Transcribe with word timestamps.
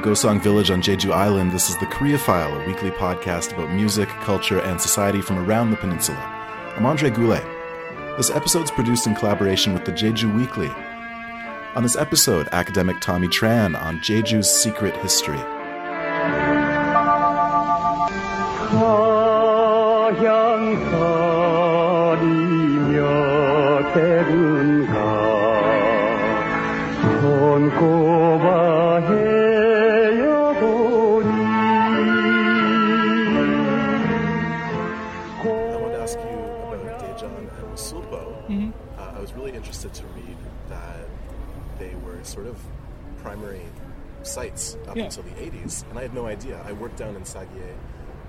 From 0.00 0.12
Gosong 0.12 0.40
Village 0.40 0.70
on 0.70 0.80
Jeju 0.80 1.12
Island, 1.12 1.52
this 1.52 1.68
is 1.68 1.76
the 1.76 1.84
Korea 1.84 2.16
File, 2.16 2.58
a 2.58 2.66
weekly 2.66 2.90
podcast 2.90 3.52
about 3.52 3.70
music, 3.70 4.08
culture, 4.08 4.58
and 4.62 4.80
society 4.80 5.20
from 5.20 5.38
around 5.38 5.70
the 5.70 5.76
peninsula. 5.76 6.18
I'm 6.74 6.86
Andre 6.86 7.10
Goulet. 7.10 7.44
This 8.16 8.30
episode's 8.30 8.70
produced 8.70 9.06
in 9.06 9.14
collaboration 9.14 9.74
with 9.74 9.84
the 9.84 9.92
Jeju 9.92 10.34
Weekly. 10.34 10.70
On 11.74 11.82
this 11.82 11.96
episode, 11.96 12.48
academic 12.52 12.98
Tommy 13.00 13.28
Tran 13.28 13.78
on 13.78 13.98
Jeju's 13.98 14.48
secret 14.48 14.96
history. 14.96 15.38
Primary 43.40 43.62
sites 44.22 44.76
up 44.86 44.96
Yeah. 44.96 45.04
until 45.04 45.22
the 45.22 45.30
80s, 45.40 45.84
and 45.88 45.98
I 45.98 46.02
had 46.02 46.12
no 46.14 46.26
idea. 46.26 46.60
I 46.66 46.72
worked 46.72 46.96
down 46.98 47.16
in 47.16 47.22
Sagie, 47.22 47.46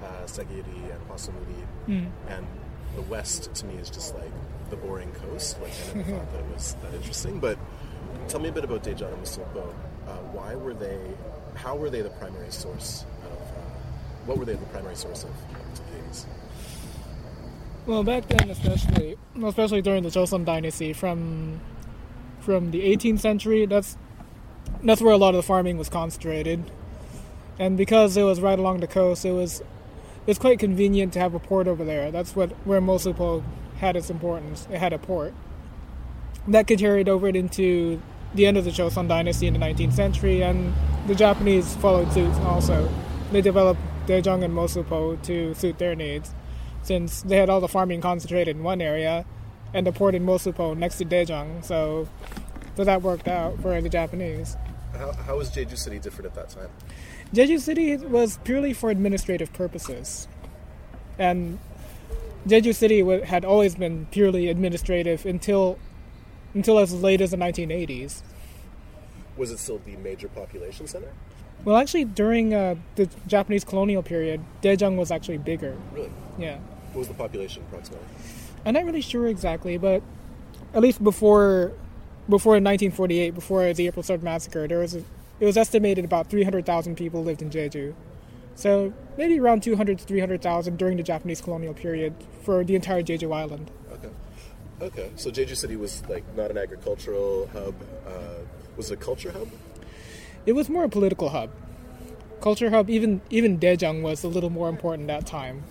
uh, 0.03 0.25
and 0.25 1.09
Hwasunuri, 1.09 2.07
and 2.29 2.47
the 2.95 3.01
west 3.03 3.53
to 3.55 3.65
me 3.65 3.75
is 3.75 3.89
just 3.89 4.15
like 4.15 4.31
the 4.69 4.77
boring 4.77 5.11
coast. 5.11 5.59
Like 5.61 5.71
I 5.93 5.97
never 5.97 6.11
thought 6.11 6.31
that 6.31 6.39
it 6.39 6.53
was 6.53 6.75
that 6.81 6.93
interesting. 6.93 7.39
But 7.39 7.57
tell 8.29 8.39
me 8.39 8.49
a 8.49 8.51
bit 8.53 8.63
about 8.63 8.83
Daejeong 8.83 9.13
and 9.13 9.23
Sulpo. 9.23 9.73
Uh, 10.07 10.11
why 10.31 10.55
were 10.55 10.73
they? 10.73 10.97
How 11.55 11.75
were 11.75 11.89
they 11.89 12.01
the 12.01 12.09
primary 12.11 12.51
source 12.51 13.05
of? 13.25 13.41
Uh, 13.41 13.61
what 14.27 14.37
were 14.37 14.45
they 14.45 14.53
the 14.55 14.65
primary 14.67 14.95
source 14.95 15.23
of 15.25 15.31
until 15.49 15.85
the 15.91 16.09
80s? 16.09 16.25
Well, 17.85 18.03
back 18.03 18.27
then, 18.27 18.49
especially, 18.49 19.17
especially 19.43 19.81
during 19.81 20.03
the 20.03 20.09
Joseon 20.09 20.45
Dynasty, 20.45 20.93
from 20.93 21.59
from 22.39 22.71
the 22.71 22.81
18th 22.81 23.19
century, 23.19 23.65
that's 23.65 23.97
that's 24.83 25.01
where 25.01 25.13
a 25.13 25.17
lot 25.17 25.29
of 25.29 25.35
the 25.35 25.43
farming 25.43 25.77
was 25.77 25.89
concentrated, 25.89 26.71
and 27.59 27.77
because 27.77 28.17
it 28.17 28.23
was 28.23 28.41
right 28.41 28.57
along 28.57 28.79
the 28.79 28.87
coast, 28.87 29.25
it 29.25 29.31
was 29.31 29.61
it 29.61 30.27
was 30.27 30.37
quite 30.37 30.59
convenient 30.59 31.13
to 31.13 31.19
have 31.19 31.33
a 31.33 31.39
port 31.39 31.67
over 31.67 31.83
there. 31.83 32.11
That's 32.11 32.35
what 32.35 32.51
where 32.65 32.81
Mosulpo 32.81 33.43
had 33.77 33.95
its 33.95 34.09
importance. 34.09 34.67
It 34.71 34.77
had 34.77 34.93
a 34.93 34.97
port 34.97 35.33
that 36.47 36.67
could 36.67 36.79
carry 36.79 37.01
it 37.01 37.07
over 37.07 37.27
into 37.27 38.01
the 38.33 38.45
end 38.45 38.57
of 38.57 38.65
the 38.65 38.71
Joseon 38.71 39.07
Dynasty 39.07 39.47
in 39.47 39.53
the 39.53 39.59
19th 39.59 39.93
century, 39.93 40.41
and 40.41 40.73
the 41.07 41.15
Japanese 41.15 41.75
followed 41.75 42.11
suit 42.13 42.33
also. 42.41 42.89
They 43.31 43.41
developed 43.41 43.81
Daejeong 44.07 44.43
and 44.43 44.53
Mosulpo 44.53 45.21
to 45.23 45.53
suit 45.53 45.77
their 45.77 45.95
needs 45.95 46.33
since 46.83 47.21
they 47.21 47.37
had 47.37 47.49
all 47.49 47.61
the 47.61 47.67
farming 47.67 48.01
concentrated 48.01 48.55
in 48.55 48.63
one 48.63 48.81
area 48.81 49.25
and 49.73 49.85
the 49.85 49.91
port 49.91 50.15
in 50.15 50.25
Mosulpo 50.25 50.75
next 50.75 50.97
to 50.97 51.05
Daejeong, 51.05 51.63
so 51.63 52.07
so 52.75 52.83
that 52.83 53.01
worked 53.01 53.27
out 53.27 53.61
for 53.61 53.79
the 53.81 53.89
Japanese. 53.89 54.55
How, 55.01 55.11
how 55.13 55.37
was 55.37 55.49
Jeju 55.49 55.75
City 55.77 55.97
different 55.97 56.27
at 56.27 56.35
that 56.35 56.49
time? 56.49 56.69
Jeju 57.33 57.59
City 57.59 57.97
was 57.97 58.37
purely 58.43 58.71
for 58.71 58.91
administrative 58.91 59.51
purposes, 59.51 60.27
and 61.17 61.57
Jeju 62.47 62.75
City 62.75 63.01
had 63.25 63.43
always 63.43 63.73
been 63.73 64.05
purely 64.11 64.47
administrative 64.47 65.25
until 65.25 65.79
until 66.53 66.77
as 66.77 66.93
late 66.93 67.19
as 67.19 67.31
the 67.31 67.37
1980s. 67.37 68.21
Was 69.37 69.49
it 69.49 69.57
still 69.57 69.81
the 69.83 69.95
major 69.95 70.27
population 70.27 70.85
center? 70.85 71.11
Well, 71.65 71.77
actually, 71.77 72.05
during 72.05 72.53
uh, 72.53 72.75
the 72.95 73.09
Japanese 73.25 73.63
colonial 73.63 74.03
period, 74.03 74.41
Daejeong 74.61 74.97
was 74.97 75.09
actually 75.09 75.39
bigger. 75.39 75.75
Really? 75.93 76.11
Yeah. 76.37 76.59
What 76.91 76.99
was 76.99 77.07
the 77.07 77.15
population 77.15 77.63
approximately? 77.67 78.05
I'm 78.65 78.75
not 78.75 78.85
really 78.85 79.01
sure 79.01 79.25
exactly, 79.25 79.79
but 79.79 80.03
at 80.75 80.81
least 80.81 81.03
before 81.03 81.71
before 82.31 82.53
1948, 82.53 83.35
before 83.35 83.71
the 83.73 83.85
April 83.85 84.01
Third 84.01 84.23
massacre, 84.23 84.67
there 84.67 84.79
was 84.79 84.95
a, 84.95 85.03
it 85.39 85.45
was 85.45 85.57
estimated 85.57 86.03
about 86.03 86.27
300,000 86.27 86.95
people 86.95 87.23
lived 87.23 87.43
in 87.43 87.51
Jeju. 87.51 87.93
So 88.55 88.93
maybe 89.17 89.39
around 89.39 89.61
200 89.61 89.99
to 89.99 90.03
300,000 90.05 90.77
during 90.77 90.97
the 90.97 91.03
Japanese 91.03 91.41
colonial 91.41 91.73
period 91.73 92.15
for 92.41 92.63
the 92.63 92.75
entire 92.75 93.03
Jeju 93.03 93.33
Island. 93.33 93.69
Okay. 93.93 94.09
Okay. 94.81 95.11
So 95.15 95.29
Jeju 95.29 95.55
City 95.55 95.75
was 95.75 96.01
like 96.09 96.23
not 96.35 96.49
an 96.49 96.57
agricultural 96.57 97.47
hub. 97.53 97.75
Uh, 98.07 98.43
was 98.75 98.89
it 98.89 98.95
a 98.95 98.97
culture 98.97 99.31
hub? 99.31 99.49
It 100.45 100.53
was 100.53 100.69
more 100.69 100.85
a 100.85 100.89
political 100.89 101.29
hub. 101.29 101.51
Culture 102.41 102.71
hub, 102.71 102.89
even 102.89 103.21
even 103.29 103.59
Daejeong 103.59 104.01
was 104.01 104.23
a 104.23 104.27
little 104.27 104.49
more 104.49 104.69
important 104.69 105.09
at 105.09 105.21
that 105.21 105.27
time. 105.27 105.63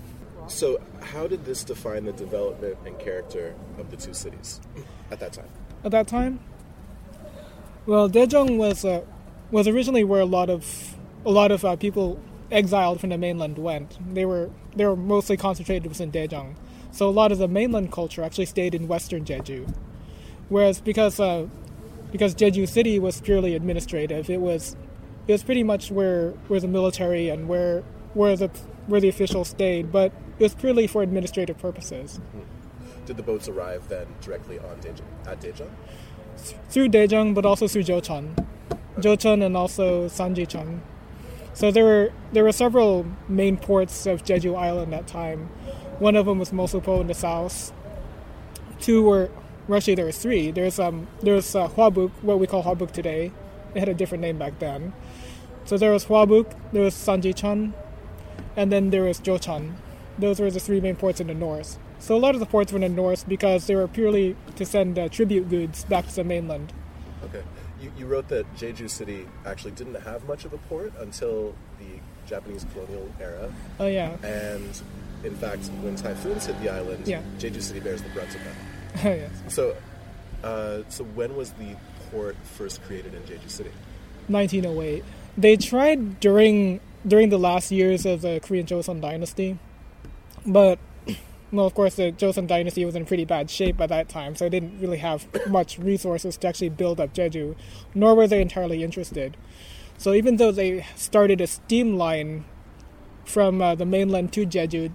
So 0.47 0.81
how 1.01 1.27
did 1.27 1.45
this 1.45 1.65
define 1.65 2.05
the 2.05 2.13
development 2.13 2.77
and 2.87 2.97
character 2.99 3.55
of 3.79 3.91
the 3.91 3.97
two 3.97 4.15
cities 4.15 4.61
at 5.11 5.19
that 5.19 5.33
time? 5.33 5.49
at 5.85 5.91
that 5.93 6.07
time? 6.07 6.41
Well, 7.87 8.11
Daejeong 8.11 8.59
was 8.59 8.85
uh, 8.85 9.03
was 9.51 9.67
originally 9.67 10.05
where 10.05 10.21
a 10.21 10.27
lot 10.27 10.51
of 10.51 10.97
a 11.25 11.31
lot 11.31 11.51
of 11.51 11.65
uh, 11.65 11.77
people 11.77 12.21
exiled 12.51 13.01
from 13.01 13.11
the 13.11 13.19
mainland 13.19 13.59
went. 13.59 13.99
They 14.15 14.25
were 14.27 14.51
they 14.77 14.85
were 14.85 14.97
mostly 14.97 15.37
concentrated 15.37 15.89
within 15.89 16.13
Daejeong, 16.13 16.57
so 16.93 17.09
a 17.09 17.11
lot 17.11 17.33
of 17.33 17.39
the 17.39 17.49
mainland 17.49 17.91
culture 17.91 18.23
actually 18.23 18.47
stayed 18.47 18.75
in 18.75 18.87
Western 18.87 19.25
Jeju. 19.25 19.75
Whereas 20.51 20.81
because 20.81 21.19
uh, 21.19 21.47
because 22.13 22.35
Jeju 22.35 22.69
City 22.69 22.99
was 22.99 23.21
purely 23.23 23.55
administrative, 23.55 24.29
it 24.29 24.41
was 24.41 24.77
it 25.27 25.33
was 25.33 25.43
pretty 25.43 25.63
much 25.63 25.91
where 25.91 26.33
where 26.49 26.61
the 26.61 26.69
military 26.69 27.31
and 27.31 27.49
where 27.49 27.83
where 28.13 28.37
the 28.37 28.49
where 28.89 29.01
the 29.01 29.09
officials 29.09 29.49
stayed, 29.49 29.91
but 29.91 30.13
it 30.39 30.43
was 30.43 30.55
purely 30.55 30.87
for 30.87 31.03
administrative 31.03 31.57
purposes. 31.59 32.21
Did 33.07 33.17
the 33.17 33.23
boats 33.23 33.49
arrive 33.49 33.89
then 33.89 34.07
directly 34.21 34.59
on 34.59 34.81
Daejeong 34.81 35.27
at 35.27 35.41
Daejeong? 35.41 35.71
Through 36.69 36.89
Daejeong, 36.89 37.35
but 37.35 37.45
also 37.45 37.67
through 37.67 37.83
Jocheon, 37.83 38.35
Jocheon 38.99 39.45
and 39.45 39.57
also 39.57 40.09
Sanjicheon. 40.09 40.81
So 41.53 41.71
there 41.71 41.85
were 41.85 42.13
there 42.33 42.45
were 42.45 42.53
several 42.53 43.07
main 43.29 43.57
ports 43.57 44.07
of 44.07 44.25
Jeju 44.25 44.57
Island 44.57 44.95
at 44.95 45.07
that 45.07 45.13
time. 45.13 45.49
One 45.99 46.17
of 46.17 46.27
them 46.27 46.39
was 46.39 46.51
Mosulpo 46.53 47.01
in 47.01 47.07
the 47.07 47.15
south. 47.15 47.73
Two 48.81 49.03
were 49.03 49.31
actually 49.71 49.97
there 49.97 50.07
was 50.07 50.19
three. 50.19 50.51
There's 50.51 50.79
um 50.79 51.09
there's 51.23 51.55
uh, 51.55 51.69
Hwabuk, 51.69 52.11
what 52.23 52.39
we 52.39 52.47
call 52.47 52.63
Hwabuk 52.63 52.93
today. 52.93 53.33
It 53.75 53.81
had 53.81 53.89
a 53.89 53.95
different 53.95 54.23
name 54.23 54.39
back 54.39 54.59
then. 54.59 54.93
So 55.65 55.77
there 55.77 55.93
was 55.93 56.07
Hwabuk, 56.07 56.55
there 56.73 56.83
was 56.83 56.95
Sanjicheon, 56.95 57.73
and 58.57 58.73
then 58.73 58.91
there 58.91 59.05
was 59.05 59.21
Jocheon. 59.21 59.75
Those 60.19 60.41
were 60.41 60.51
the 60.51 60.61
three 60.61 60.81
main 60.81 60.97
ports 60.97 61.21
in 61.21 61.27
the 61.27 61.35
north. 61.35 61.79
So 62.01 62.17
a 62.17 62.19
lot 62.19 62.35
of 62.35 62.41
the 62.41 62.47
ports 62.47 62.73
were 62.73 62.77
in 62.77 62.83
the 62.83 62.89
north 62.89 63.29
because 63.29 63.67
they 63.67 63.75
were 63.75 63.87
purely 63.87 64.35
to 64.57 64.65
send 64.67 64.99
uh, 64.99 65.09
tribute 65.09 65.49
goods 65.49 65.85
back 65.85 66.09
to 66.09 66.15
the 66.17 66.25
mainland. 66.25 66.73
Okay. 67.25 67.43
You, 67.81 67.93
you 67.97 68.07
wrote 68.07 68.29
that 68.29 68.53
Jeju 68.57 68.91
City 68.91 69.27
actually 69.47 69.73
didn't 69.73 69.95
have 70.03 70.27
much 70.27 70.45
of 70.45 70.53
a 70.53 70.59
port 70.59 70.93
until 70.99 71.55
the 71.79 72.01
Japanese 72.27 72.67
colonial 72.73 73.09
era, 73.21 73.53
Oh 73.79 73.87
yeah, 73.87 74.17
and 74.23 74.81
in 75.25 75.35
fact, 75.35 75.65
when 75.83 75.97
typhoons 75.97 76.47
hit 76.47 76.61
the 76.63 76.69
island, 76.71 77.07
Yeah. 77.07 77.23
Jeju 77.39 77.61
City 77.61 77.81
bears 77.81 78.03
the 78.03 78.09
brunt 78.11 78.35
of 78.35 78.41
that. 78.45 78.55
Oh, 79.05 79.15
yes. 79.15 79.31
So, 79.49 79.77
uh, 80.43 80.83
so 80.89 81.05
when 81.05 81.37
was 81.37 81.53
the 81.53 81.77
port 82.11 82.37
first 82.45 82.83
created 82.85 83.15
in 83.15 83.23
Jeju 83.23 83.49
City? 83.51 83.71
1908. 84.29 85.05
They 85.39 85.57
tried 85.57 86.21
during 86.21 86.81
during 87.07 87.31
the 87.31 87.39
last 87.39 87.71
years 87.71 88.05
of 88.05 88.21
the 88.23 88.41
Korean 88.41 88.67
Joseon 88.67 89.01
dynasty, 89.01 89.59
but 90.47 90.79
well, 91.53 91.67
of 91.67 91.75
course, 91.75 91.97
the 91.97 92.13
Joseon 92.13 92.47
dynasty 92.47 92.85
was 92.85 92.95
in 92.95 93.05
pretty 93.05 93.25
bad 93.25 93.51
shape 93.51 93.77
by 93.77 93.87
that 93.89 94.09
time, 94.09 94.37
so 94.37 94.45
they 94.45 94.61
didn't 94.61 94.81
really 94.81 94.99
have 94.99 95.27
much 95.49 95.79
resources 95.79 96.37
to 96.39 96.49
actually 96.49 96.69
build 96.69 97.01
up 97.01 97.13
Jeju, 97.13 97.57
nor 97.95 98.15
were 98.15 98.27
they 98.27 98.41
entirely 98.41 98.85
interested. 98.85 99.37
So 99.99 100.13
even 100.15 100.37
though 100.37 100.53
they 100.53 100.87
started 100.97 101.41
a 101.41 101.47
steam 101.47 101.97
line 101.97 102.45
from 103.25 103.61
uh, 103.61 103.75
the 103.75 103.85
mainland 103.85 104.33
to 104.33 104.47
Jeju 104.47 104.93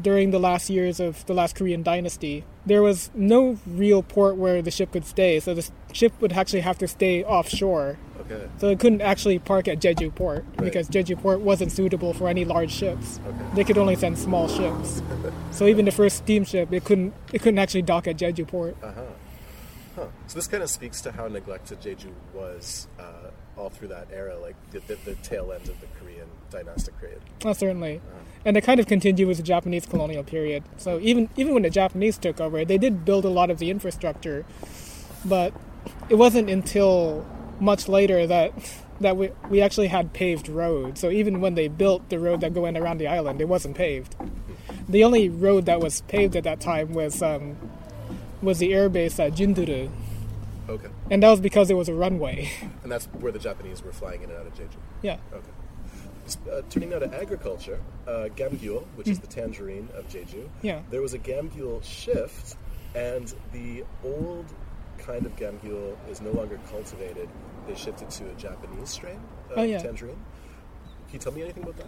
during 0.00 0.30
the 0.30 0.38
last 0.38 0.70
years 0.70 1.00
of 1.00 1.26
the 1.26 1.34
last 1.34 1.56
Korean 1.56 1.82
dynasty, 1.82 2.44
there 2.64 2.82
was 2.82 3.10
no 3.14 3.58
real 3.66 4.02
port 4.02 4.36
where 4.36 4.62
the 4.62 4.70
ship 4.70 4.92
could 4.92 5.04
stay. 5.04 5.40
So 5.40 5.54
the 5.54 5.68
ship 5.92 6.12
would 6.20 6.32
actually 6.32 6.60
have 6.60 6.78
to 6.78 6.88
stay 6.88 7.24
offshore. 7.24 7.98
Okay. 8.30 8.48
So 8.58 8.68
it 8.68 8.78
couldn't 8.78 9.00
actually 9.00 9.38
park 9.38 9.66
at 9.68 9.80
Jeju 9.80 10.14
Port 10.14 10.44
Right. 10.56 10.64
because 10.64 10.88
Jeju 10.88 11.20
Port 11.20 11.40
wasn't 11.40 11.72
suitable 11.72 12.12
for 12.12 12.28
any 12.28 12.44
large 12.44 12.70
ships. 12.70 13.18
Okay. 13.26 13.36
They 13.56 13.64
could 13.64 13.78
only 13.78 13.96
send 13.96 14.18
small 14.18 14.46
ships. 14.48 15.02
so 15.50 15.66
even 15.66 15.84
the 15.84 15.90
first 15.90 16.16
steamship, 16.18 16.72
it 16.72 16.84
couldn't 16.84 17.12
it 17.32 17.42
couldn't 17.42 17.58
actually 17.58 17.82
dock 17.82 18.06
at 18.06 18.16
Jeju 18.16 18.46
Port. 18.46 18.76
Uh 18.82 18.92
huh. 18.92 19.02
So 20.28 20.36
this 20.36 20.46
kind 20.46 20.62
of 20.62 20.70
speaks 20.70 21.00
to 21.02 21.12
how 21.12 21.26
neglected 21.28 21.80
Jeju 21.80 22.12
was 22.32 22.88
uh, 22.98 23.30
all 23.58 23.68
through 23.68 23.88
that 23.88 24.06
era, 24.10 24.38
like 24.38 24.54
the, 24.70 24.78
the, 24.86 24.96
the 25.04 25.14
tail 25.16 25.52
end 25.52 25.68
of 25.68 25.78
the 25.80 25.86
Korean 25.98 26.26
dynastic 26.50 26.98
period. 26.98 27.20
Oh, 27.44 27.52
certainly. 27.52 28.00
And 28.44 28.56
it 28.56 28.62
kind 28.62 28.80
of 28.80 28.86
continued 28.86 29.28
with 29.28 29.36
the 29.36 29.42
Japanese 29.42 29.84
colonial 29.84 30.22
period. 30.24 30.62
So 30.78 30.98
even 31.00 31.28
even 31.36 31.52
when 31.52 31.64
the 31.64 31.70
Japanese 31.70 32.16
took 32.16 32.40
over, 32.40 32.64
they 32.64 32.78
did 32.78 33.04
build 33.04 33.26
a 33.26 33.28
lot 33.28 33.50
of 33.50 33.58
the 33.58 33.70
infrastructure, 33.70 34.46
but 35.24 35.52
it 36.08 36.14
wasn't 36.14 36.48
until 36.48 37.26
much 37.60 37.88
later 37.88 38.26
that 38.26 38.52
that 39.00 39.16
we, 39.16 39.30
we 39.48 39.62
actually 39.62 39.88
had 39.88 40.12
paved 40.12 40.48
roads. 40.48 41.00
So 41.00 41.10
even 41.10 41.40
when 41.40 41.54
they 41.54 41.68
built 41.68 42.08
the 42.10 42.18
road 42.18 42.40
that 42.42 42.52
went 42.52 42.76
around 42.76 42.98
the 42.98 43.06
island, 43.06 43.40
it 43.40 43.48
wasn't 43.48 43.76
paved. 43.76 44.14
The 44.88 45.04
only 45.04 45.28
road 45.30 45.64
that 45.66 45.80
was 45.80 46.02
paved 46.02 46.36
at 46.36 46.44
that 46.44 46.60
time 46.60 46.92
was 46.92 47.22
um, 47.22 47.56
was 48.42 48.58
the 48.58 48.72
airbase 48.72 49.18
at 49.24 49.32
Jinduru, 49.32 49.90
Okay. 50.68 50.88
and 51.10 51.22
that 51.22 51.30
was 51.30 51.40
because 51.40 51.70
it 51.70 51.74
was 51.74 51.88
a 51.88 51.94
runway. 51.94 52.50
And 52.82 52.90
that's 52.90 53.06
where 53.06 53.32
the 53.32 53.38
Japanese 53.38 53.82
were 53.82 53.92
flying 53.92 54.22
in 54.22 54.30
and 54.30 54.38
out 54.40 54.46
of 54.46 54.54
Jeju. 54.54 54.76
yeah. 55.02 55.18
Okay. 55.32 55.46
Uh, 56.50 56.62
turning 56.70 56.90
now 56.90 56.98
to 57.00 57.12
agriculture, 57.20 57.80
uh, 58.06 58.28
Gamgyul, 58.36 58.84
which 58.94 59.08
is 59.08 59.18
the 59.18 59.26
tangerine 59.26 59.88
of 59.94 60.08
Jeju, 60.08 60.48
Yeah. 60.62 60.80
there 60.90 61.02
was 61.02 61.12
a 61.12 61.18
Gamgyul 61.18 61.82
shift, 61.82 62.56
and 62.94 63.32
the 63.52 63.84
old 64.04 64.46
kind 64.98 65.26
of 65.26 65.34
Gamgyul 65.36 65.96
is 66.08 66.20
no 66.20 66.30
longer 66.30 66.58
cultivated. 66.70 67.28
They 67.70 67.76
shifted 67.76 68.10
to 68.10 68.28
a 68.28 68.34
Japanese 68.34 68.90
strain 68.90 69.20
of 69.48 69.58
Oh, 69.58 69.62
yeah. 69.62 69.78
tangerine. 69.78 70.16
Can 71.06 71.12
you 71.12 71.18
tell 71.20 71.30
me 71.32 71.42
anything 71.42 71.62
about 71.62 71.76
that? 71.76 71.86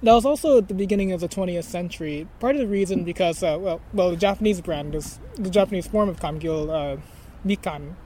That 0.00 0.12
was 0.14 0.24
also 0.24 0.58
at 0.58 0.68
the 0.68 0.74
beginning 0.74 1.10
of 1.10 1.20
the 1.20 1.28
20th 1.28 1.64
century. 1.64 2.28
Part 2.38 2.54
of 2.54 2.60
the 2.60 2.68
reason 2.68 3.02
because 3.02 3.42
uh, 3.42 3.58
well, 3.60 3.80
well, 3.92 4.10
the 4.10 4.16
Japanese 4.16 4.60
brand 4.60 4.94
is 4.94 5.18
the 5.34 5.50
Japanese 5.50 5.88
form 5.88 6.08
of 6.08 6.20
kamgyul, 6.20 6.70
uh, 6.70 7.00
mikan, 7.44 7.96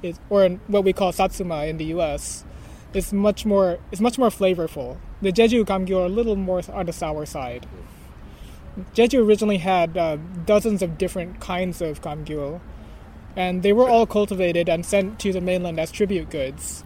is 0.00 0.20
or 0.30 0.48
what 0.68 0.84
we 0.84 0.92
call 0.92 1.10
satsuma 1.10 1.64
in 1.64 1.78
the 1.78 1.86
U.S. 1.86 2.44
is 2.94 3.12
much 3.12 3.44
more 3.44 3.80
is 3.90 4.00
much 4.00 4.16
more 4.16 4.28
flavorful. 4.28 4.98
The 5.22 5.32
Jeju 5.32 5.64
kamgyul 5.64 6.02
are 6.02 6.06
a 6.06 6.08
little 6.08 6.36
more 6.36 6.62
on 6.72 6.86
the 6.86 6.92
sour 6.92 7.26
side. 7.26 7.66
Jeju 8.94 9.26
originally 9.26 9.58
had 9.58 9.96
uh, 9.98 10.18
dozens 10.46 10.82
of 10.82 10.98
different 10.98 11.40
kinds 11.40 11.82
of 11.82 12.00
kamgyul, 12.00 12.60
and 13.36 13.62
they 13.62 13.72
were 13.72 13.88
all 13.88 14.06
cultivated 14.06 14.68
and 14.68 14.84
sent 14.84 15.18
to 15.20 15.32
the 15.32 15.40
mainland 15.40 15.78
as 15.80 15.90
tribute 15.90 16.30
goods. 16.30 16.84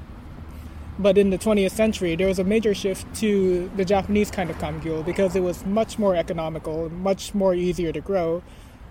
But 0.99 1.19
in 1.19 1.31
the 1.31 1.37
20th 1.39 1.73
century, 1.73 2.17
there 2.17 2.27
was 2.27 2.39
a 2.39 2.45
major 2.45 2.73
shift 2.75 3.13
to 3.17 3.71
the 3.77 3.85
Japanese 3.85 4.31
kind 4.31 4.49
of 4.49 4.57
kamgyul 4.59 5.05
because 5.05 5.37
it 5.37 5.41
was 5.43 5.65
much 5.67 5.99
more 5.99 6.17
economical, 6.17 6.89
much 6.91 7.35
more 7.35 7.55
easier 7.55 7.93
to 7.93 8.01
grow, 8.01 8.43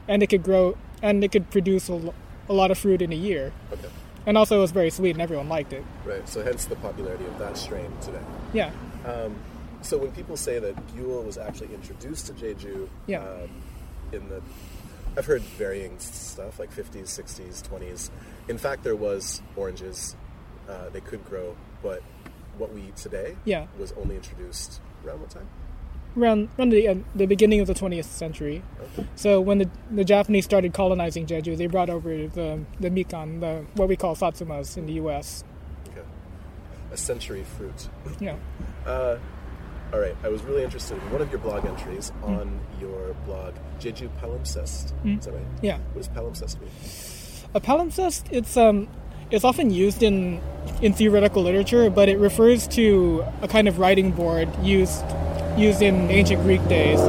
and 0.08 0.22
it 0.22 0.28
could 0.28 0.44
grow 0.44 0.78
and 1.02 1.24
it 1.24 1.32
could 1.32 1.50
produce 1.50 1.90
a, 1.90 2.14
a 2.48 2.54
lot 2.54 2.70
of 2.70 2.78
fruit 2.78 3.02
in 3.02 3.12
a 3.12 3.16
year. 3.16 3.52
Okay. 3.74 3.88
And 4.28 4.38
also, 4.38 4.58
it 4.58 4.62
was 4.62 4.72
very 4.72 4.90
sweet, 4.90 5.12
and 5.12 5.22
everyone 5.22 5.50
liked 5.50 5.72
it. 5.74 5.84
Right. 6.04 6.28
So 6.28 6.44
hence 6.44 6.66
the 6.66 6.76
popularity 6.78 7.26
of 7.26 7.38
that 7.40 7.58
strain 7.58 7.92
today. 8.02 8.22
Yeah, 8.54 8.72
Um, 9.06 9.36
So 9.82 10.00
when 10.00 10.12
people 10.14 10.36
say 10.36 10.58
that 10.58 10.76
Gyul 10.96 11.24
was 11.24 11.38
actually 11.38 11.72
introduced 11.76 12.26
to 12.28 12.34
Jeju, 12.34 12.88
Yeah. 13.06 13.20
um, 13.22 13.50
in 14.12 14.28
the, 14.30 14.42
I've 15.18 15.26
heard 15.26 15.42
varying 15.42 15.98
stuff 16.00 16.60
like 16.60 16.74
50s, 16.76 17.04
60s, 17.04 17.62
20s. 17.70 18.10
In 18.50 18.58
fact, 18.58 18.84
there 18.84 18.96
was 18.96 19.42
oranges; 19.56 20.16
uh, 20.70 20.90
they 20.90 21.02
could 21.02 21.24
grow, 21.26 21.56
but 21.82 22.02
what 22.58 22.74
we 22.74 22.82
eat 22.82 22.96
today 22.96 23.36
Yeah. 23.46 23.68
was 23.78 23.92
only 23.94 24.16
introduced 24.16 24.82
around 25.06 25.22
what 25.22 25.30
time? 25.30 25.48
around 26.18 26.48
around 26.58 26.70
the 26.70 26.88
uh, 26.88 26.96
the 27.14 27.26
beginning 27.26 27.60
of 27.60 27.68
the 27.68 27.74
20th 27.74 28.06
century. 28.06 28.64
Okay. 28.94 29.06
So 29.16 29.42
when 29.42 29.58
the 29.58 29.70
the 29.92 30.06
Japanese 30.06 30.46
started 30.46 30.74
colonizing 30.74 31.26
Jeju, 31.26 31.58
they 31.58 31.68
brought 31.68 31.90
over 31.90 32.10
the 32.28 32.62
the 32.80 32.90
mikan, 32.90 33.42
the 33.42 33.66
what 33.76 33.90
we 33.90 33.98
call 33.98 34.16
satsumas 34.16 34.78
in 34.78 34.86
the 34.86 34.94
U.S. 34.94 35.44
Okay. 35.90 36.04
A 36.94 36.98
century 36.98 37.44
fruit. 37.58 37.90
Yeah. 38.22 38.38
All 39.94 40.00
right. 40.00 40.16
I 40.24 40.30
was 40.30 40.42
really 40.44 40.64
interested 40.64 40.98
in 40.98 41.12
one 41.12 41.22
of 41.22 41.30
your 41.32 41.40
blog 41.40 41.66
entries 41.66 42.10
Hmm. 42.24 42.34
on 42.34 42.60
your 42.82 43.14
blog, 43.26 43.54
Jeju 43.80 44.10
Palimpsest. 44.22 44.92
Is 45.06 45.26
that 45.26 45.34
right? 45.34 45.44
Yeah. 45.62 45.78
What 45.94 45.96
does 46.04 46.08
palimpsest 46.10 46.60
mean? 46.60 46.70
A 47.54 47.62
palimpsest, 47.62 48.24
it's 48.32 48.58
um, 48.58 48.88
it's 49.32 49.46
often 49.46 49.72
used 49.72 50.04
in 50.04 50.42
in 50.82 50.92
theoretical 50.94 51.44
literature, 51.44 51.90
but 51.90 52.10
it 52.10 52.18
refers 52.20 52.68
to 52.70 53.24
a 53.42 53.48
kind 53.48 53.68
of 53.68 53.80
writing 53.80 54.12
board 54.12 54.50
used 54.64 55.04
used 55.58 55.82
in 55.82 56.10
ancient 56.12 56.42
Greek 56.44 56.66
days. 56.68 57.00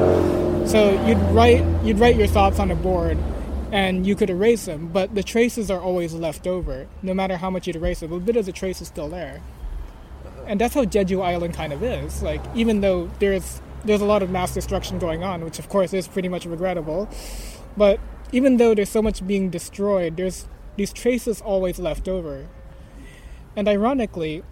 So 0.71 0.93
you'd 1.07 1.19
write 1.35 1.65
you'd 1.85 1.99
write 1.99 2.17
your 2.17 2.29
thoughts 2.29 2.61
on 2.61 2.71
a 2.71 2.77
board, 2.77 3.19
and 3.73 4.07
you 4.07 4.15
could 4.15 4.31
erase 4.31 4.67
them, 4.67 4.89
but 4.93 5.15
the 5.15 5.23
traces 5.25 5.71
are 5.71 5.81
always 5.81 6.13
left 6.15 6.47
over, 6.47 6.87
no 7.03 7.13
matter 7.15 7.37
how 7.39 7.51
much 7.51 7.67
you'd 7.67 7.77
erase 7.77 8.01
them. 8.01 8.13
A 8.13 8.21
bit 8.21 8.37
of 8.37 8.47
the 8.47 8.53
trace 8.53 8.81
is 8.81 8.87
still 8.89 9.09
there, 9.09 9.41
and 10.47 10.61
that's 10.61 10.75
how 10.75 10.85
Jeju 10.85 11.23
Island 11.23 11.55
kind 11.55 11.73
of 11.73 11.83
is. 11.83 12.23
Like 12.23 12.43
even 12.55 12.81
though 12.81 13.11
there's 13.19 13.61
there's 13.85 14.01
a 14.01 14.05
lot 14.07 14.23
of 14.23 14.31
mass 14.31 14.55
destruction 14.55 14.99
going 14.99 15.23
on, 15.23 15.45
which 15.45 15.59
of 15.59 15.69
course 15.69 15.93
is 15.93 16.09
pretty 16.09 16.29
much 16.29 16.47
regrettable, 16.47 17.09
but 17.77 18.01
even 18.33 18.57
though 18.57 18.75
there's 18.75 18.91
so 18.91 19.03
much 19.03 19.27
being 19.27 19.51
destroyed, 19.51 20.17
there's 20.17 20.47
these 20.77 20.93
traces 20.93 21.41
always 21.41 21.79
left 21.79 22.09
over. 22.09 22.47
And 23.55 23.69
ironically, 23.69 24.43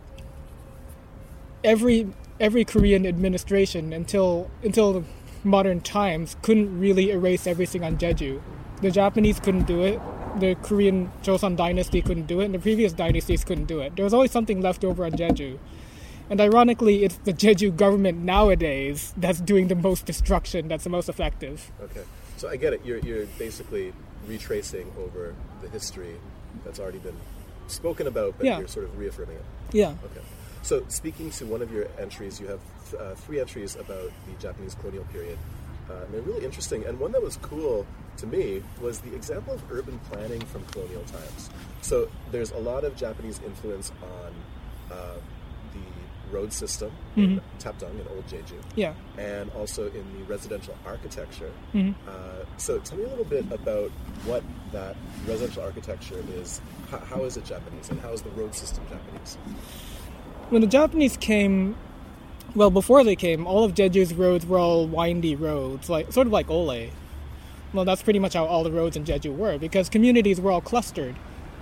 every 1.62 2.08
every 2.40 2.64
Korean 2.64 3.06
administration 3.06 3.92
until 3.92 4.50
until 4.62 5.04
modern 5.42 5.80
times 5.80 6.36
couldn't 6.42 6.78
really 6.78 7.10
erase 7.10 7.46
everything 7.46 7.84
on 7.84 7.98
Jeju. 7.98 8.40
The 8.80 8.90
Japanese 8.90 9.40
couldn't 9.40 9.66
do 9.66 9.82
it. 9.82 10.00
The 10.40 10.56
Korean 10.56 11.12
Joseon 11.22 11.56
dynasty 11.56 12.02
couldn't 12.02 12.26
do 12.26 12.40
it, 12.40 12.46
and 12.46 12.54
the 12.54 12.58
previous 12.58 12.92
dynasties 12.92 13.44
couldn't 13.44 13.66
do 13.66 13.80
it. 13.80 13.94
There 13.94 14.04
was 14.04 14.14
always 14.14 14.32
something 14.32 14.60
left 14.60 14.84
over 14.84 15.04
on 15.04 15.12
Jeju. 15.12 15.58
And 16.30 16.40
ironically, 16.40 17.04
it's 17.04 17.16
the 17.18 17.32
Jeju 17.32 17.76
government 17.76 18.18
nowadays 18.18 19.12
that's 19.16 19.40
doing 19.40 19.68
the 19.68 19.74
most 19.74 20.06
destruction, 20.06 20.68
that's 20.68 20.84
the 20.84 20.90
most 20.90 21.08
effective. 21.08 21.70
Okay, 21.82 22.02
so 22.36 22.48
I 22.48 22.56
get 22.56 22.72
it. 22.72 22.80
You're, 22.84 22.98
you're 22.98 23.26
basically 23.38 23.92
retracing 24.26 24.90
over 24.98 25.34
the 25.62 25.68
history 25.68 26.16
that's 26.64 26.80
already 26.80 26.98
been 26.98 27.16
spoken 27.66 28.06
about, 28.06 28.34
but 28.38 28.46
Yeah. 28.46 28.58
you're 28.58 28.68
sort 28.68 28.86
of 28.86 28.98
reaffirming 28.98 29.36
it. 29.36 29.44
Yeah. 29.72 29.90
Okay. 30.04 30.20
So, 30.62 30.82
speaking 30.88 31.30
to 31.32 31.44
one 31.44 31.60
of 31.60 31.70
your 31.70 31.86
entries, 31.98 32.40
you 32.40 32.46
have 32.46 32.60
uh, 32.98 33.14
three 33.16 33.38
entries 33.38 33.76
about 33.76 34.10
the 34.26 34.32
Japanese 34.40 34.74
colonial 34.74 35.04
period. 35.12 35.36
Uh, 35.90 35.96
and 36.04 36.14
they're 36.14 36.22
really 36.22 36.42
interesting. 36.42 36.84
And 36.86 36.98
one 36.98 37.12
that 37.12 37.22
was 37.22 37.36
cool 37.42 37.86
to 38.16 38.26
me 38.26 38.62
was 38.80 39.00
the 39.00 39.14
example 39.14 39.52
of 39.52 39.62
urban 39.70 39.98
planning 40.10 40.40
from 40.40 40.64
colonial 40.66 41.02
times. 41.02 41.50
So, 41.82 42.08
there's 42.32 42.50
a 42.52 42.56
lot 42.58 42.84
of 42.84 42.96
Japanese 42.96 43.40
influence 43.44 43.92
on 44.02 44.32
uh, 44.96 45.16
road 46.34 46.52
system 46.52 46.90
in 47.16 47.40
Tapdong 47.60 47.94
in 48.00 48.06
Old 48.14 48.26
Jeju 48.26 48.58
Yeah. 48.76 48.94
and 49.18 49.50
also 49.52 49.82
in 49.86 50.04
the 50.18 50.22
residential 50.34 50.74
architecture. 50.84 51.52
Mm-hmm. 51.74 51.92
Uh, 52.08 52.44
so 52.56 52.78
tell 52.80 52.98
me 52.98 53.04
a 53.04 53.08
little 53.08 53.24
bit 53.36 53.44
about 53.52 53.90
what 54.26 54.42
that 54.72 54.96
residential 55.26 55.62
architecture 55.62 56.20
is. 56.40 56.60
How, 56.90 56.98
how 56.98 57.20
is 57.24 57.36
it 57.36 57.44
Japanese, 57.44 57.88
and 57.90 58.00
how 58.00 58.12
is 58.12 58.22
the 58.22 58.30
road 58.30 58.54
system 58.54 58.82
Japanese? 58.90 59.38
when 60.50 60.60
the 60.60 60.66
Japanese 60.68 61.16
came, 61.16 61.74
well, 62.54 62.70
before 62.70 63.02
they 63.02 63.16
came, 63.16 63.46
all 63.46 63.64
of 63.64 63.74
Jeju's 63.74 64.12
roads 64.14 64.44
were 64.46 64.58
all 64.58 64.86
windy 64.86 65.34
roads, 65.34 65.88
like 65.88 66.12
sort 66.12 66.26
of 66.26 66.32
like 66.32 66.50
Olle. 66.50 66.90
Well, 67.72 67.84
that's 67.84 68.02
pretty 68.02 68.18
much 68.20 68.34
how 68.34 68.44
all 68.44 68.62
the 68.62 68.70
roads 68.70 68.96
in 68.96 69.04
Jeju 69.04 69.34
were, 69.36 69.58
because 69.58 69.88
communities 69.88 70.40
were 70.40 70.52
all 70.52 70.60
clustered. 70.60 71.16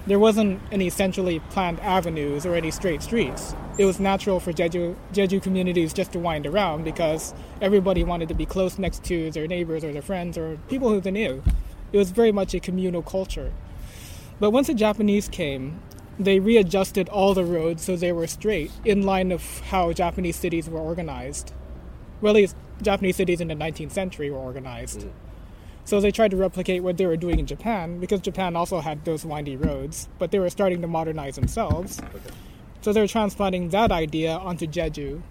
There 0.04 0.18
wasn't 0.18 0.60
any 0.72 0.90
centrally 0.90 1.38
planned 1.38 1.78
avenues 1.80 2.44
or 2.44 2.54
any 2.56 2.72
straight 2.72 3.02
streets. 3.02 3.54
It 3.78 3.84
was 3.84 4.00
natural 4.00 4.40
for 4.40 4.52
Jeju, 4.52 4.96
Jeju 5.12 5.40
communities 5.40 5.92
just 5.92 6.12
to 6.12 6.18
wind 6.18 6.44
around 6.44 6.84
because 6.84 7.32
everybody 7.60 8.02
wanted 8.02 8.28
to 8.28 8.34
be 8.34 8.44
close 8.44 8.78
next 8.78 9.04
to 9.04 9.30
their 9.30 9.46
neighbors 9.46 9.84
or 9.84 9.92
their 9.92 10.02
friends 10.02 10.36
or 10.36 10.58
people 10.68 10.88
who 10.88 11.00
they 11.00 11.12
knew. 11.12 11.42
It 11.92 11.98
was 11.98 12.10
very 12.10 12.32
much 12.32 12.52
a 12.52 12.60
communal 12.60 13.02
culture. 13.02 13.52
But 14.40 14.50
once 14.50 14.66
the 14.66 14.74
Japanese 14.74 15.28
came, 15.28 15.80
they 16.18 16.40
readjusted 16.40 17.08
all 17.08 17.32
the 17.32 17.44
roads 17.44 17.84
so 17.84 17.94
they 17.94 18.12
were 18.12 18.26
straight, 18.26 18.72
in 18.84 19.02
line 19.02 19.30
of 19.30 19.60
how 19.60 19.92
Japanese 19.92 20.36
cities 20.36 20.68
were 20.68 20.80
organized. 20.80 21.52
Well, 22.20 22.32
at 22.32 22.36
least 22.36 22.56
Japanese 22.82 23.16
cities 23.16 23.40
in 23.40 23.48
the 23.48 23.54
19th 23.54 23.92
century 23.92 24.30
were 24.30 24.38
organized. 24.38 25.00
Mm. 25.00 25.12
So 25.84 26.00
they 26.00 26.10
tried 26.10 26.30
to 26.30 26.36
replicate 26.36 26.82
what 26.82 26.96
they 26.96 27.06
were 27.06 27.16
doing 27.16 27.38
in 27.38 27.46
Japan, 27.46 27.98
because 27.98 28.20
Japan 28.20 28.56
also 28.56 28.80
had 28.80 29.04
those 29.04 29.24
windy 29.24 29.56
roads, 29.56 30.08
but 30.18 30.30
they 30.30 30.38
were 30.38 30.50
starting 30.50 30.80
to 30.82 30.86
modernize 30.86 31.34
themselves. 31.34 32.00
So 32.82 32.92
they 32.92 33.00
were 33.00 33.08
transplanting 33.08 33.70
that 33.70 33.92
idea 33.92 34.36
onto 34.36 34.66
Jeju. 34.66 35.22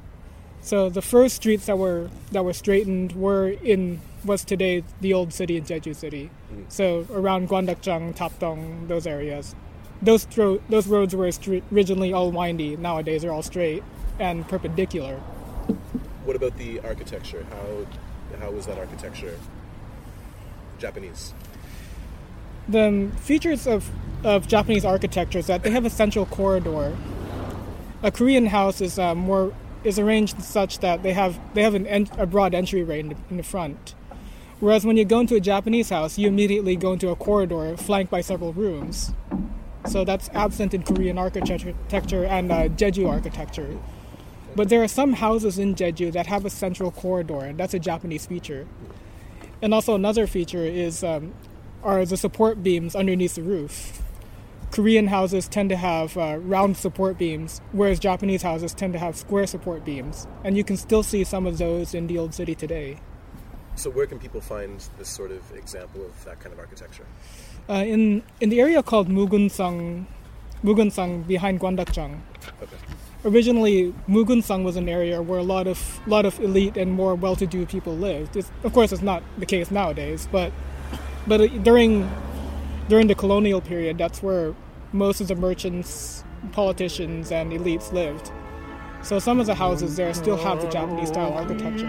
So 0.61 0.89
the 0.89 1.01
first 1.01 1.37
streets 1.37 1.65
that 1.65 1.77
were 1.77 2.09
that 2.31 2.45
were 2.45 2.53
straightened 2.53 3.13
were 3.13 3.49
in 3.49 3.99
what's 4.23 4.43
today 4.43 4.83
the 5.01 5.13
old 5.13 5.33
city 5.33 5.57
in 5.57 5.63
Jeju 5.63 5.95
City. 5.95 6.29
So 6.69 7.07
around 7.11 7.49
Gwandeokjeong, 7.49 8.15
Tapdong, 8.15 8.87
those 8.87 9.07
areas. 9.07 9.55
Those 10.01 10.25
those 10.69 10.87
roads 10.87 11.15
were 11.15 11.31
originally 11.71 12.13
all 12.13 12.31
windy. 12.31 12.77
Nowadays 12.77 13.23
they're 13.23 13.33
all 13.33 13.41
straight 13.41 13.83
and 14.19 14.47
perpendicular. 14.47 15.15
What 16.25 16.35
about 16.35 16.57
the 16.57 16.79
architecture? 16.81 17.45
How 17.49 18.37
how 18.39 18.51
was 18.51 18.65
that 18.67 18.77
architecture 18.77 19.37
Japanese? 20.81 21.33
The 22.67 23.09
features 23.17 23.67
of, 23.67 23.89
of 24.23 24.47
Japanese 24.47 24.85
architecture 24.85 25.39
is 25.39 25.47
that 25.47 25.63
they 25.63 25.71
have 25.71 25.85
a 25.85 25.89
central 25.89 26.25
corridor. 26.25 26.95
A 28.03 28.11
Korean 28.11 28.47
house 28.47 28.81
is 28.81 28.97
uh, 28.99 29.15
more 29.15 29.53
is 29.83 29.97
arranged 29.97 30.41
such 30.43 30.79
that 30.79 31.01
they 31.01 31.13
have 31.13 31.39
they 31.55 31.63
have 31.63 31.73
an 31.73 31.87
en- 31.87 32.09
a 32.17 32.25
broad 32.25 32.53
entryway 32.53 32.99
in 32.99 33.09
the, 33.09 33.15
in 33.29 33.37
the 33.37 33.43
front. 33.43 33.95
Whereas 34.59 34.85
when 34.85 34.95
you 34.95 35.05
go 35.05 35.19
into 35.19 35.35
a 35.35 35.39
Japanese 35.39 35.89
house, 35.89 36.19
you 36.19 36.27
immediately 36.27 36.75
go 36.75 36.93
into 36.93 37.09
a 37.09 37.15
corridor 37.15 37.75
flanked 37.77 38.11
by 38.11 38.21
several 38.21 38.53
rooms. 38.53 39.11
So 39.87 40.05
that's 40.05 40.29
absent 40.33 40.75
in 40.75 40.83
Korean 40.83 41.17
architecture 41.17 42.25
and 42.25 42.51
uh, 42.51 42.69
Jeju 42.69 43.09
architecture. 43.09 43.79
But 44.55 44.69
there 44.69 44.83
are 44.83 44.87
some 44.87 45.13
houses 45.13 45.57
in 45.57 45.73
Jeju 45.73 46.11
that 46.13 46.27
have 46.27 46.45
a 46.45 46.49
central 46.49 46.91
corridor, 46.91 47.39
and 47.39 47.57
that's 47.57 47.73
a 47.73 47.79
Japanese 47.79 48.27
feature. 48.27 48.67
And 49.61 49.73
also 49.73 49.95
another 49.95 50.27
feature 50.27 50.65
is 50.65 51.03
um, 51.03 51.33
are 51.83 52.05
the 52.05 52.17
support 52.17 52.63
beams 52.63 52.95
underneath 52.95 53.35
the 53.35 53.43
roof. 53.43 54.01
Korean 54.71 55.07
houses 55.07 55.49
tend 55.49 55.69
to 55.69 55.75
have 55.75 56.17
uh, 56.17 56.37
round 56.39 56.77
support 56.77 57.17
beams, 57.17 57.59
whereas 57.73 57.99
Japanese 57.99 58.41
houses 58.41 58.73
tend 58.73 58.93
to 58.93 58.99
have 58.99 59.17
square 59.17 59.45
support 59.45 59.83
beams. 59.83 60.27
And 60.45 60.55
you 60.55 60.63
can 60.63 60.77
still 60.77 61.03
see 61.03 61.25
some 61.25 61.45
of 61.45 61.57
those 61.57 61.93
in 61.93 62.07
the 62.07 62.17
old 62.17 62.33
city 62.33 62.55
today. 62.55 62.97
So, 63.75 63.89
where 63.89 64.05
can 64.05 64.19
people 64.19 64.41
find 64.41 64.79
this 64.97 65.09
sort 65.09 65.31
of 65.31 65.51
example 65.53 66.05
of 66.05 66.23
that 66.25 66.39
kind 66.39 66.53
of 66.53 66.59
architecture? 66.59 67.05
Uh, 67.69 67.83
in 67.85 68.23
in 68.39 68.49
the 68.49 68.61
area 68.61 68.83
called 68.83 69.09
Mugunsang, 69.09 70.05
Mugunsang 70.63 71.27
behind 71.27 71.59
Gwandeokjeong. 71.59 72.19
Okay. 72.61 72.77
Originally, 73.23 73.93
Mugunsang 74.09 74.63
was 74.63 74.75
an 74.75 74.89
area 74.89 75.21
where 75.21 75.37
a 75.37 75.43
lot 75.43 75.67
of 75.67 75.99
lot 76.07 76.25
of 76.25 76.39
elite 76.39 76.75
and 76.75 76.91
more 76.91 77.13
well-to-do 77.13 77.67
people 77.67 77.95
lived. 77.95 78.35
It's, 78.35 78.51
of 78.63 78.73
course, 78.73 78.91
it's 78.91 79.03
not 79.03 79.21
the 79.37 79.45
case 79.45 79.69
nowadays, 79.69 80.27
but 80.31 80.51
but 81.27 81.39
uh, 81.39 81.47
during 81.61 82.09
during 82.89 83.05
the 83.07 83.15
colonial 83.15 83.61
period, 83.61 83.99
that's 83.99 84.23
where 84.23 84.55
most 84.91 85.21
of 85.21 85.27
the 85.27 85.35
merchants, 85.35 86.23
politicians, 86.51 87.31
and 87.31 87.51
elites 87.51 87.91
lived. 87.93 88.31
So 89.03 89.19
some 89.19 89.39
of 89.39 89.45
the 89.45 89.55
houses 89.55 89.95
there 89.97 90.13
still 90.15 90.37
have 90.37 90.61
the 90.61 90.67
Japanese 90.69 91.09
style 91.09 91.33
architecture. 91.33 91.87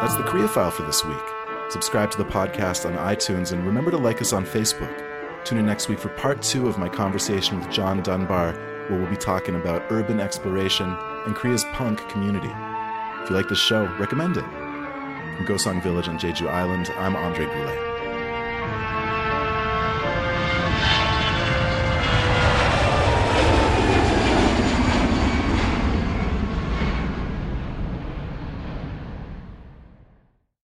That's 0.00 0.14
the 0.16 0.22
Korea 0.22 0.46
File 0.46 0.70
for 0.70 0.84
this 0.84 1.04
week. 1.04 1.16
Subscribe 1.70 2.12
to 2.12 2.18
the 2.18 2.24
podcast 2.24 2.86
on 2.86 2.92
iTunes 2.98 3.50
and 3.50 3.66
remember 3.66 3.90
to 3.90 3.96
like 3.96 4.20
us 4.20 4.32
on 4.32 4.46
Facebook. 4.46 5.44
Tune 5.44 5.58
in 5.58 5.66
next 5.66 5.88
week 5.88 5.98
for 5.98 6.10
part 6.10 6.40
two 6.40 6.68
of 6.68 6.78
my 6.78 6.88
conversation 6.88 7.58
with 7.58 7.68
John 7.68 8.04
Dunbar, 8.04 8.52
where 8.88 9.00
we'll 9.00 9.10
be 9.10 9.16
talking 9.16 9.56
about 9.56 9.82
urban 9.90 10.20
exploration 10.20 10.96
and 11.26 11.34
Korea's 11.34 11.64
punk 11.72 11.98
community. 12.08 12.52
If 13.24 13.30
you 13.30 13.34
like 13.34 13.48
this 13.48 13.58
show, 13.58 13.86
recommend 13.98 14.36
it. 14.36 14.44
From 14.44 15.46
Gosong 15.46 15.82
Village 15.82 16.06
on 16.06 16.16
Jeju 16.16 16.48
Island, 16.48 16.92
I'm 16.96 17.16
Andre 17.16 17.46
Goulet. 17.46 17.89